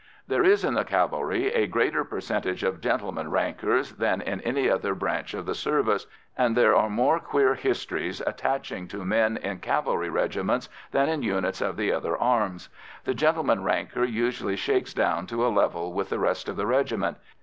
There 0.27 0.43
is 0.43 0.63
in 0.65 0.73
the 0.73 0.83
cavalry 0.83 1.49
a 1.53 1.67
greater 1.67 2.03
percentage 2.03 2.63
of 2.63 2.81
gentleman 2.81 3.29
rankers 3.29 3.91
than 3.91 4.19
in 4.19 4.41
any 4.41 4.67
other 4.67 4.95
branch 4.95 5.35
of 5.35 5.45
the 5.45 5.53
service, 5.53 6.07
and 6.35 6.57
there 6.57 6.75
are 6.75 6.89
more 6.89 7.19
queer 7.19 7.53
histories 7.53 8.19
attaching 8.25 8.87
to 8.87 9.05
men 9.05 9.37
in 9.37 9.59
cavalry 9.59 10.09
regiments 10.09 10.69
than 10.91 11.07
in 11.07 11.21
units 11.21 11.61
of 11.61 11.77
the 11.77 11.91
other 11.93 12.17
arms. 12.17 12.69
The 13.03 13.13
gentleman 13.13 13.61
ranker 13.63 14.03
usually 14.03 14.55
shakes 14.55 14.91
down 14.95 15.27
to 15.27 15.45
a 15.45 15.49
level 15.53 15.93
with 15.93 16.09
the 16.09 16.17
rest 16.17 16.49
of 16.49 16.55
the 16.55 16.65
regiment. 16.65 17.17